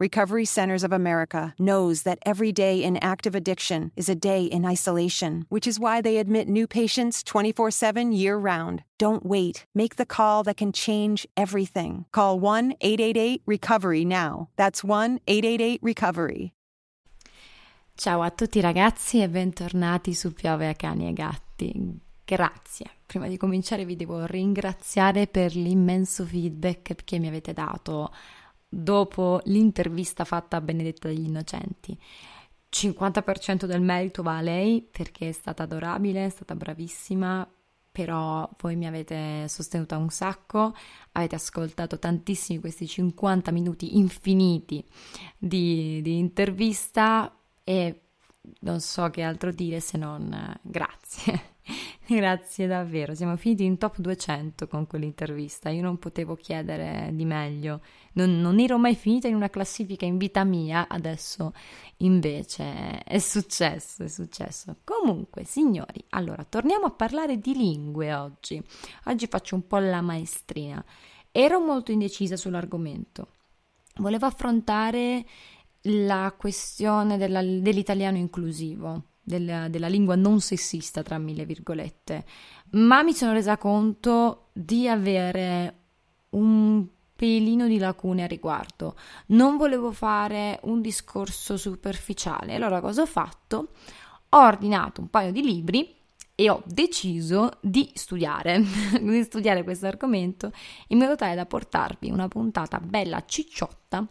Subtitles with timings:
[0.00, 4.64] Recovery Centers of America knows that every day in active addiction is a day in
[4.64, 8.82] isolation, which is why they admit new patients 24 7 year round.
[8.98, 9.66] Don't wait.
[9.72, 12.06] Make the call that can change everything.
[12.10, 14.48] Call 1 888 Recovery now.
[14.56, 16.52] That's 1 888 Recovery.
[17.96, 22.00] Ciao a tutti ragazzi e bentornati su Piove a cani e gatti.
[22.24, 22.86] Grazie.
[23.06, 28.10] Prima di cominciare vi devo ringraziare per l'immenso feedback che mi avete dato
[28.74, 31.98] dopo l'intervista fatta a Benedetta degli Innocenti.
[32.70, 37.48] 50% del merito va a lei perché è stata adorabile, è stata bravissima,
[37.92, 40.74] però voi mi avete sostenuta un sacco,
[41.12, 44.84] avete ascoltato tantissimi questi 50 minuti infiniti
[45.38, 48.00] di, di intervista e
[48.60, 51.52] non so che altro dire se non grazie.
[52.06, 57.80] Grazie davvero, siamo finiti in top 200 con quell'intervista, io non potevo chiedere di meglio,
[58.12, 61.54] non, non, ero mai finita in una classifica in vita mia, adesso
[61.98, 64.76] invece è successo, è successo.
[64.84, 68.62] Comunque, signori, allora torniamo a parlare di lingue oggi.
[69.04, 70.84] Oggi faccio un po' la maestrina.
[71.32, 73.28] Ero molto indecisa sull'argomento,
[73.96, 75.24] volevo affrontare
[75.86, 82.24] la questione della, dell'italiano inclusivo della, della lingua non sessista, tra mille virgolette,
[82.72, 85.78] ma mi sono resa conto di avere
[86.30, 86.86] un
[87.16, 88.96] pelino di lacune a riguardo.
[89.26, 92.54] Non volevo fare un discorso superficiale.
[92.54, 93.68] Allora cosa ho fatto?
[94.30, 95.96] Ho ordinato un paio di libri
[96.34, 98.60] e ho deciso di studiare,
[99.00, 100.52] di studiare questo argomento
[100.88, 104.06] in modo tale da portarvi una puntata bella cicciotta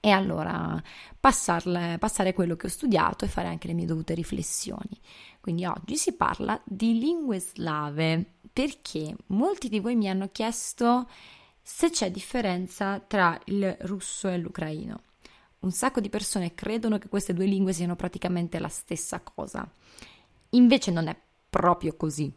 [0.00, 0.80] e allora
[1.18, 4.98] passarle, passare quello che ho studiato e fare anche le mie dovute riflessioni.
[5.40, 11.08] Quindi oggi si parla di lingue slave perché molti di voi mi hanno chiesto
[11.60, 15.02] se c'è differenza tra il russo e l'ucraino.
[15.60, 19.68] Un sacco di persone credono che queste due lingue siano praticamente la stessa cosa.
[20.50, 21.16] Invece non è
[21.50, 22.32] proprio così.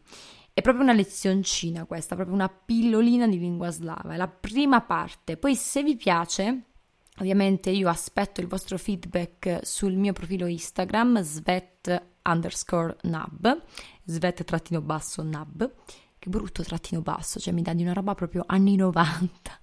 [0.54, 4.14] È proprio una lezioncina questa, proprio una pillolina di lingua slava.
[4.14, 5.38] È la prima parte.
[5.38, 6.71] Poi se vi piace
[7.20, 13.62] Ovviamente io aspetto il vostro feedback sul mio profilo Instagram svet underscore nab,
[14.04, 15.74] svet trattino basso nab,
[16.18, 19.60] che brutto trattino basso, cioè mi dà di una roba proprio anni 90.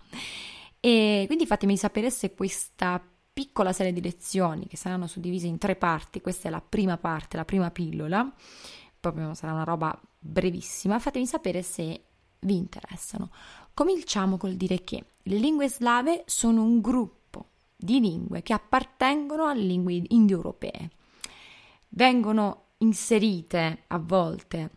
[0.80, 5.76] E quindi fatemi sapere se questa piccola serie di lezioni che saranno suddivise in tre
[5.76, 8.32] parti, questa è la prima parte, la prima pillola,
[9.00, 12.04] proprio sarà una roba brevissima, fatemi sapere se
[12.40, 13.30] vi interessano.
[13.74, 17.17] Cominciamo col dire che le lingue slave sono un gruppo
[17.80, 20.90] di lingue che appartengono alle lingue indoeuropee.
[21.90, 24.70] Vengono inserite a volte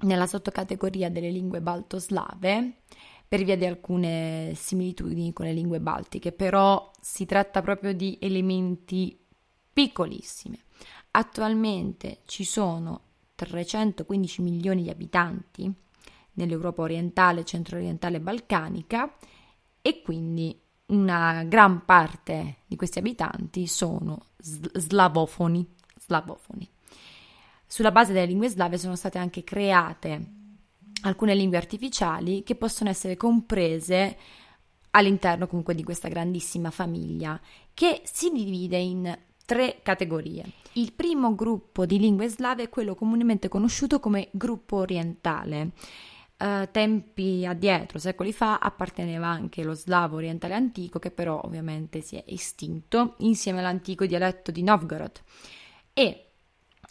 [0.00, 2.82] nella sottocategoria delle lingue baltoslave
[3.26, 9.18] per via di alcune similitudini con le lingue baltiche, però si tratta proprio di elementi
[9.72, 10.60] piccolissimi.
[11.10, 13.00] Attualmente ci sono
[13.34, 15.72] 315 milioni di abitanti
[16.34, 19.12] nell'Europa orientale, centro-orientale e balcanica
[19.82, 25.66] e quindi una gran parte di questi abitanti sono slavofoni,
[25.98, 26.68] slavofoni.
[27.66, 30.42] Sulla base delle lingue slave sono state anche create
[31.02, 34.16] alcune lingue artificiali che possono essere comprese
[34.90, 37.40] all'interno comunque di questa grandissima famiglia
[37.72, 40.44] che si divide in tre categorie.
[40.74, 45.72] Il primo gruppo di lingue slave è quello comunemente conosciuto come gruppo orientale
[46.36, 52.16] Uh, tempi addietro, secoli fa, apparteneva anche lo slavo orientale antico, che però ovviamente si
[52.16, 55.20] è estinto insieme all'antico dialetto di Novgorod.
[55.92, 56.24] E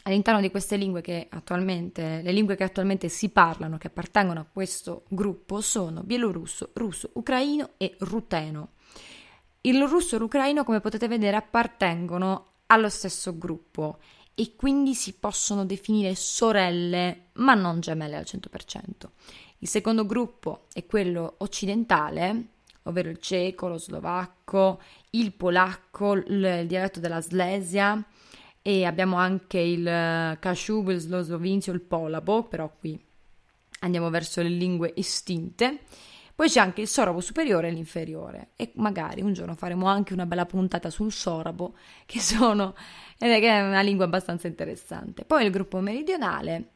[0.03, 4.47] all'interno di queste lingue che attualmente, le lingue che attualmente si parlano, che appartengono a
[4.51, 8.69] questo gruppo, sono bielorusso, russo, ucraino e ruteno.
[9.61, 13.99] Il russo e l'ucraino, come potete vedere, appartengono allo stesso gruppo
[14.35, 19.09] e quindi si possono definire sorelle, ma non gemelle al 100%.
[19.59, 22.47] Il secondo gruppo è quello occidentale,
[22.83, 24.81] ovvero il ceco, lo slovacco,
[25.11, 28.03] il polacco, il dialetto della Slesia
[28.61, 29.83] e abbiamo anche il
[30.39, 32.99] Kashub, il Slosovinzio, il Polabo, però qui
[33.79, 35.79] andiamo verso le lingue estinte.
[36.43, 40.25] Poi c'è anche il sorabo superiore e l'inferiore e magari un giorno faremo anche una
[40.25, 42.75] bella puntata sul sorabo, che, sono,
[43.17, 45.23] che è una lingua abbastanza interessante.
[45.23, 46.71] Poi il gruppo meridionale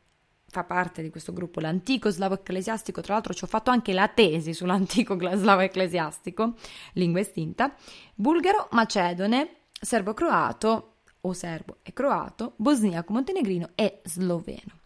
[0.47, 4.07] fa parte di questo gruppo, l'antico slavo ecclesiastico, tra l'altro ci ho fatto anche la
[4.07, 6.53] tesi sull'antico slavo ecclesiastico,
[6.93, 7.75] lingua estinta,
[8.15, 14.79] bulgaro, macedone, serbo-croato o serbo e croato, bosniaco, montenegrino e sloveno.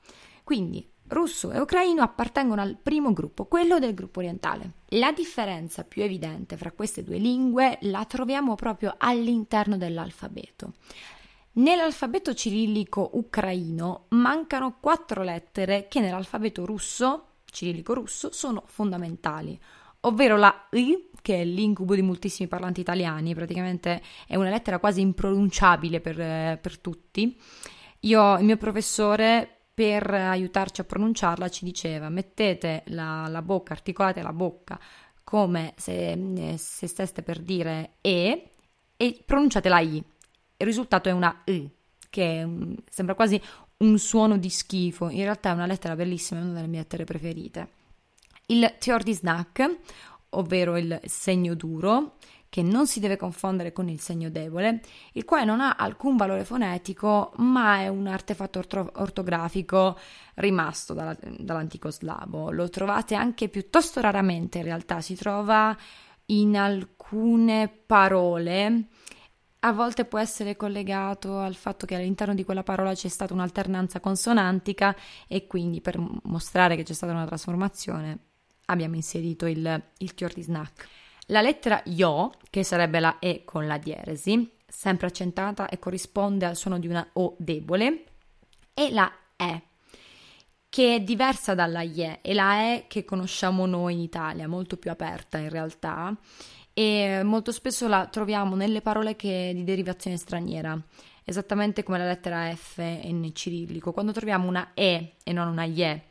[0.44, 4.72] Quindi russo e ucraino appartengono al primo gruppo, quello del gruppo orientale.
[4.90, 10.74] La differenza più evidente fra queste due lingue la troviamo proprio all'interno dell'alfabeto.
[11.54, 19.60] Nell'alfabeto cirillico ucraino mancano quattro lettere che nell'alfabeto russo, cirillico russo, sono fondamentali,
[20.02, 25.02] ovvero la I, che è l'incubo di moltissimi parlanti italiani, praticamente è una lettera quasi
[25.02, 27.38] impronunciabile per, per tutti.
[28.02, 34.22] Io, il mio professore, per aiutarci a pronunciarla, ci diceva mettete la, la bocca, articolate
[34.22, 34.80] la bocca
[35.24, 38.52] come se, se steste per dire E
[38.96, 41.68] e pronunciate la I il risultato è una I,
[42.12, 42.48] che
[42.88, 43.42] sembra quasi
[43.78, 47.04] un suono di schifo, in realtà è una lettera bellissima, è una delle mie lettere
[47.04, 47.70] preferite.
[48.46, 49.78] Il Tior di Snack,
[50.30, 52.18] ovvero il segno duro,
[52.52, 54.82] che non si deve confondere con il segno debole,
[55.14, 59.98] il quale non ha alcun valore fonetico, ma è un artefatto orto- ortografico
[60.36, 62.52] rimasto dalla, dall'antico slavo.
[62.52, 65.74] Lo trovate anche piuttosto raramente, in realtà si trova
[66.26, 68.88] in alcune parole
[69.64, 74.02] a volte può essere collegato al fatto che all'interno di quella parola c'è stata un'alternanza
[74.02, 74.94] consonantica
[75.28, 78.18] e quindi per mostrare che c'è stata una trasformazione
[78.66, 80.88] abbiamo inserito il, il tior di snack.
[81.28, 86.56] La lettera Yo, che sarebbe la E con la dieresi, sempre accentata e corrisponde al
[86.56, 88.04] suono di una O debole,
[88.74, 89.62] e la E,
[90.68, 94.90] che è diversa dalla IE, è la E che conosciamo noi in Italia, molto più
[94.92, 96.16] aperta in realtà,
[96.74, 100.82] e molto spesso la troviamo nelle parole che, di derivazione straniera,
[101.24, 103.92] esattamente come la lettera F in cirillico.
[103.92, 106.06] Quando troviamo una E e non una IE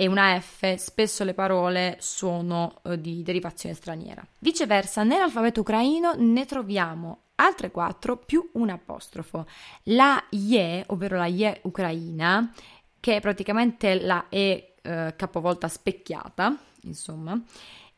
[0.00, 4.24] e una F, spesso le parole sono eh, di derivazione straniera.
[4.38, 9.44] Viceversa, nell'alfabeto ucraino ne troviamo altre quattro più un apostrofo.
[9.84, 12.52] La IE, ovvero la IE ucraina,
[13.00, 17.36] che è praticamente la E eh, capovolta specchiata, insomma,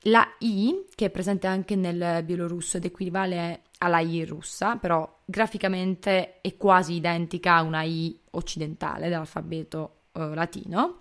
[0.05, 6.41] la I, che è presente anche nel bielorusso ed equivale alla I russa, però graficamente
[6.41, 10.97] è quasi identica a una I occidentale dell'alfabeto eh, latino.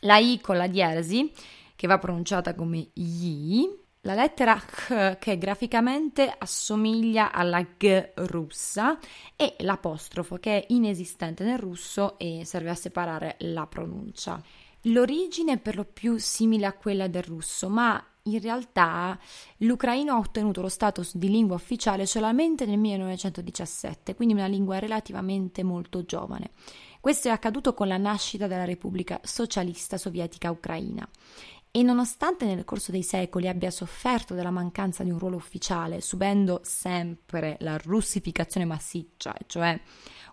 [0.00, 1.32] La I con la dieresi,
[1.74, 3.68] che va pronunciata come I.
[4.02, 8.98] La lettera H, che graficamente assomiglia alla G russa,
[9.36, 14.40] e l'apostrofo, che è inesistente nel russo e serve a separare la pronuncia.
[14.82, 19.18] L'origine è per lo più simile a quella del russo, ma in realtà
[19.58, 25.62] l'ucraino ha ottenuto lo status di lingua ufficiale solamente nel 1917, quindi una lingua relativamente
[25.64, 26.50] molto giovane.
[27.00, 31.08] Questo è accaduto con la nascita della Repubblica Socialista Sovietica Ucraina
[31.70, 36.60] e nonostante nel corso dei secoli abbia sofferto della mancanza di un ruolo ufficiale, subendo
[36.62, 39.78] sempre la russificazione massiccia, cioè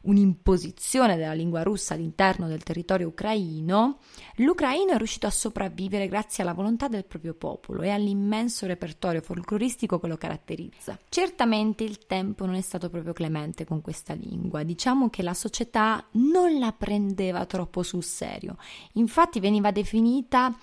[0.06, 4.00] un'imposizione della lingua russa all'interno del territorio ucraino,
[4.38, 10.00] l'ucraino è riuscito a sopravvivere grazie alla volontà del proprio popolo e all'immenso repertorio folcloristico
[10.00, 10.98] che lo caratterizza.
[11.10, 16.06] Certamente il tempo non è stato proprio clemente con questa lingua, diciamo che la società
[16.12, 18.58] non la prendeva troppo sul serio,
[18.94, 20.56] infatti veniva definita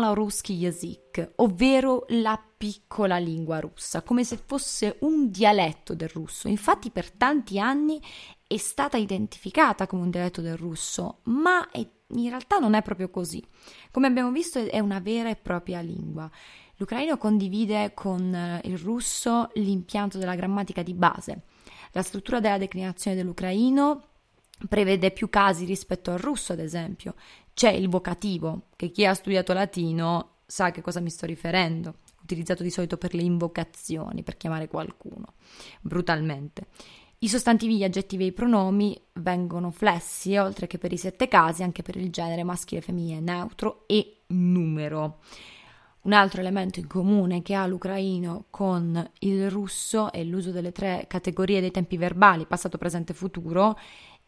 [0.00, 6.48] malaruski yazik, ovvero la piccola lingua russa, come se fosse un dialetto del russo.
[6.48, 8.00] Infatti per tanti anni
[8.46, 13.10] è stata identificata come un dialetto del russo, ma è, in realtà non è proprio
[13.10, 13.44] così.
[13.90, 16.28] Come abbiamo visto è una vera e propria lingua.
[16.76, 21.42] L'ucraino condivide con eh, il russo l'impianto della grammatica di base.
[21.92, 24.04] La struttura della declinazione dell'ucraino
[24.68, 27.14] prevede più casi rispetto al russo, ad esempio.
[27.54, 31.96] C'è il vocativo, che chi ha studiato latino sa a che cosa mi sto riferendo,
[32.22, 35.34] utilizzato di solito per le invocazioni, per chiamare qualcuno,
[35.80, 36.66] brutalmente.
[37.22, 41.62] I sostantivi, gli aggettivi e i pronomi vengono flessi, oltre che per i sette casi,
[41.62, 45.18] anche per il genere maschile, femminile, neutro e numero.
[46.02, 51.04] Un altro elemento in comune che ha l'ucraino con il russo è l'uso delle tre
[51.06, 53.78] categorie dei tempi verbali, passato, presente e futuro,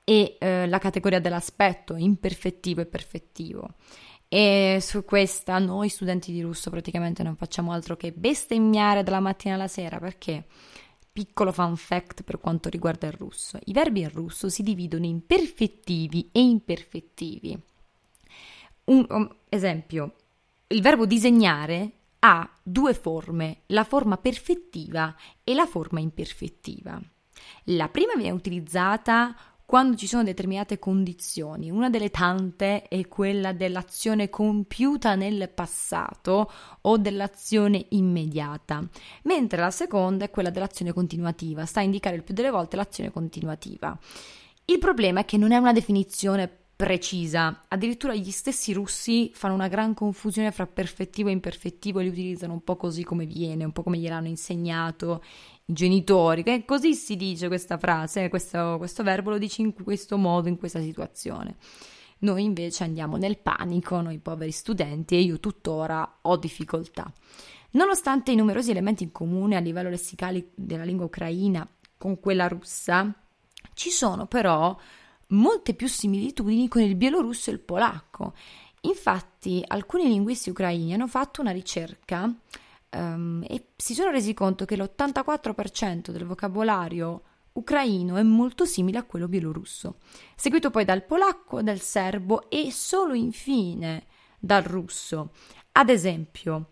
[0.05, 3.75] e eh, la categoria dell'aspetto, imperfettivo e perfettivo.
[4.29, 9.55] E su questa noi studenti di russo praticamente non facciamo altro che bestemmiare dalla mattina
[9.55, 10.47] alla sera perché
[11.13, 13.59] piccolo fun fact per quanto riguarda il russo.
[13.65, 17.61] I verbi in russo si dividono in perfettivi e imperfettivi.
[18.85, 20.15] Un um, esempio,
[20.69, 21.91] il verbo disegnare
[22.21, 26.99] ha due forme, la forma perfettiva e la forma imperfettiva.
[27.65, 29.37] La prima viene utilizzata
[29.73, 31.71] quando ci sono determinate condizioni.
[31.71, 36.53] Una delle tante è quella dell'azione compiuta nel passato
[36.83, 38.87] o dell'azione immediata,
[39.23, 43.11] mentre la seconda è quella dell'azione continuativa, sta a indicare il più delle volte l'azione
[43.11, 43.99] continuativa.
[44.67, 47.63] Il problema è che non è una definizione precisa.
[47.69, 52.55] Addirittura gli stessi russi fanno una gran confusione fra perfettivo e imperfettivo e li utilizzano
[52.55, 55.23] un po' così come viene, un po' come gliel'hanno insegnato
[55.67, 56.43] i genitori.
[56.43, 60.57] Che così si dice questa frase, questo, questo verbo lo dici in questo modo, in
[60.57, 61.57] questa situazione.
[62.21, 67.13] Noi invece andiamo nel panico, noi poveri studenti, e io tuttora ho difficoltà.
[67.73, 73.13] Nonostante i numerosi elementi in comune a livello lessicale della lingua ucraina con quella russa,
[73.75, 74.77] ci sono però
[75.33, 78.35] molte più similitudini con il bielorusso e il polacco.
[78.83, 82.33] Infatti, alcuni linguisti ucraini hanno fatto una ricerca
[82.91, 87.23] um, e si sono resi conto che l'84% del vocabolario
[87.53, 89.99] ucraino è molto simile a quello bielorusso,
[90.35, 94.07] seguito poi dal polacco, dal serbo e solo infine
[94.39, 95.33] dal russo.
[95.73, 96.71] Ad esempio,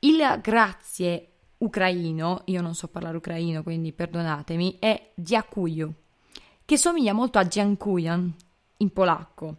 [0.00, 5.94] il grazie ucraino, io non so parlare ucraino, quindi perdonatemi, è dziakuju
[6.67, 8.33] che somiglia molto a Dziękuję
[8.77, 9.55] in polacco.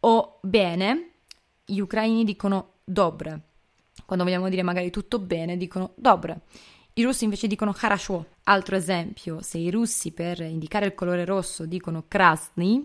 [0.00, 1.10] O bene,
[1.64, 3.40] gli ucraini dicono dobre.
[4.06, 6.40] Quando vogliamo dire magari tutto bene, dicono dobre.
[6.94, 8.26] I russi invece dicono хорошо.
[8.44, 12.84] Altro esempio, se i russi per indicare il colore rosso dicono krasny,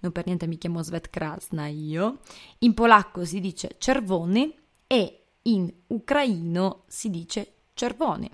[0.00, 2.20] non per niente mi chiamo Svet Krasna io,
[2.58, 4.54] in polacco si dice czerwony
[4.86, 8.30] e in ucraino si dice czerwony.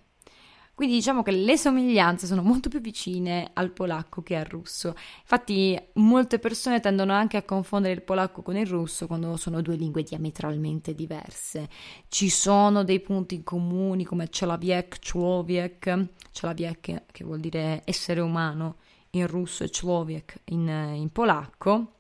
[0.74, 4.96] Quindi diciamo che le somiglianze sono molto più vicine al polacco che al russo.
[5.20, 9.76] Infatti molte persone tendono anche a confondere il polacco con il russo quando sono due
[9.76, 11.70] lingue diametralmente diverse.
[12.08, 18.78] Ci sono dei punti comuni come Czolawiek, Człowiek, Człowiek che vuol dire essere umano
[19.12, 21.92] in russo e Człowiek in, in polacco.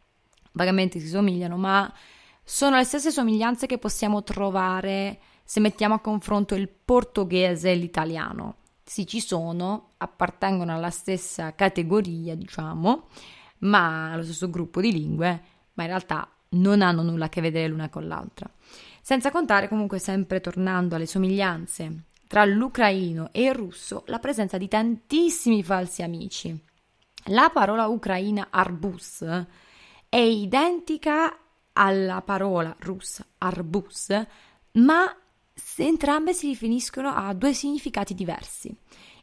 [0.54, 1.94] Vagamente si somigliano, ma
[2.44, 8.56] sono le stesse somiglianze che possiamo trovare se mettiamo a confronto il portoghese e l'italiano
[8.92, 13.08] sì ci sono, appartengono alla stessa categoria, diciamo,
[13.60, 15.44] ma allo stesso gruppo di lingue,
[15.76, 18.52] ma in realtà non hanno nulla a che vedere l'una con l'altra.
[19.02, 24.68] Senza contare comunque sempre tornando alle somiglianze tra l'ucraino e il russo, la presenza di
[24.68, 26.54] tantissimi falsi amici.
[27.28, 29.24] La parola ucraina arbus
[30.10, 31.38] è identica
[31.72, 34.14] alla parola russa arbus,
[34.74, 35.16] ma
[35.78, 38.76] entrambe si riferiscono a due significati diversi.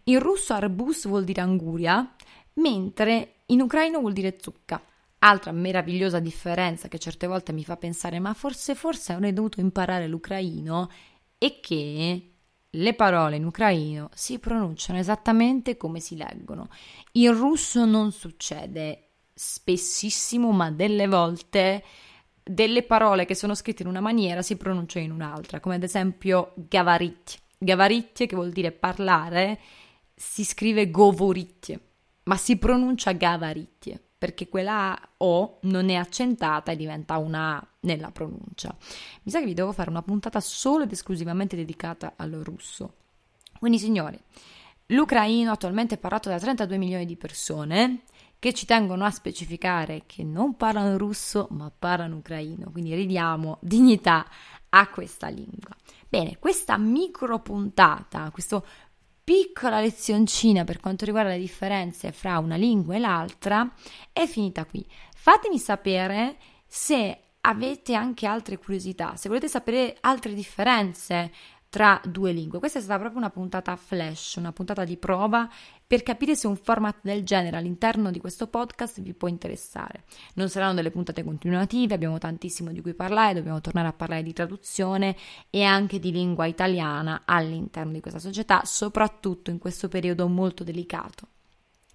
[0.04, 2.14] In russo arbus vuol dire anguria,
[2.54, 4.82] mentre in ucraino vuol dire zucca.
[5.20, 10.06] Altra meravigliosa differenza che certe volte mi fa pensare ma forse forse avrei dovuto imparare
[10.06, 10.88] l'ucraino
[11.37, 12.30] è che
[12.70, 16.68] le parole in ucraino si pronunciano esattamente come si leggono.
[17.12, 21.82] In russo non succede spessissimo, ma delle volte
[22.48, 26.52] delle parole che sono scritte in una maniera si pronunciano in un'altra, come ad esempio
[26.56, 27.38] gavarit.
[27.58, 29.58] Gavarit, che vuol dire parlare,
[30.14, 31.78] si scrive govorit,
[32.24, 38.10] ma si pronuncia gavarit, perché quella O non è accentata e diventa una A nella
[38.10, 38.74] pronuncia.
[39.22, 42.94] Mi sa che vi devo fare una puntata solo ed esclusivamente dedicata al russo.
[43.58, 44.18] Quindi, signori,
[44.86, 48.02] l'ucraino attualmente è parlato da 32 milioni di persone
[48.38, 54.26] che ci tengono a specificare che non parlano russo ma parlano ucraino, quindi ridiamo dignità
[54.71, 55.75] a questa lingua.
[56.09, 58.62] Bene, questa micro puntata, questa
[59.25, 63.71] piccola lezioncina per quanto riguarda le differenze fra una lingua e l'altra
[64.12, 64.87] è finita qui.
[65.14, 71.33] Fatemi sapere se avete anche altre curiosità, se volete sapere altre differenze
[71.68, 72.58] tra due lingue.
[72.58, 75.48] Questa è stata proprio una puntata flash, una puntata di prova
[75.87, 80.04] per capire se un format del genere all'interno di questo podcast vi può interessare.
[80.34, 84.32] Non saranno delle puntate continuative, abbiamo tantissimo di cui parlare, dobbiamo tornare a parlare di
[84.32, 85.16] traduzione
[85.50, 91.38] e anche di lingua italiana all'interno di questa società, soprattutto in questo periodo molto delicato.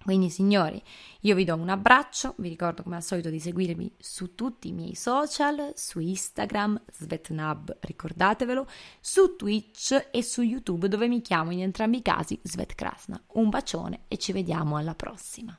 [0.04, 0.82] Quindi signori,
[1.20, 4.72] io vi do un abbraccio, vi ricordo come al solito di seguirmi su tutti i
[4.72, 8.66] miei social, su Instagram, Svetnab, ricordatevelo,
[9.00, 13.18] su Twitch e su YouTube dove mi chiamo in entrambi i casi Svet Krasna.
[13.28, 15.58] Un bacione e ci vediamo alla prossima.